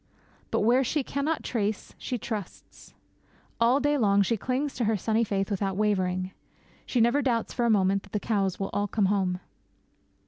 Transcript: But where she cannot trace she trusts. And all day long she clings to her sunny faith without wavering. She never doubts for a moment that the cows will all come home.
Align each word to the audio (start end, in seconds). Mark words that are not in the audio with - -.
But 0.49 0.61
where 0.61 0.83
she 0.83 1.03
cannot 1.03 1.43
trace 1.43 1.93
she 1.99 2.17
trusts. 2.17 2.87
And 2.89 2.95
all 3.59 3.79
day 3.79 3.99
long 3.99 4.23
she 4.23 4.35
clings 4.35 4.73
to 4.73 4.85
her 4.85 4.97
sunny 4.97 5.23
faith 5.23 5.51
without 5.51 5.77
wavering. 5.77 6.31
She 6.87 6.99
never 6.99 7.21
doubts 7.21 7.53
for 7.53 7.65
a 7.65 7.69
moment 7.69 8.01
that 8.01 8.11
the 8.11 8.19
cows 8.19 8.59
will 8.59 8.71
all 8.73 8.87
come 8.87 9.05
home. 9.05 9.41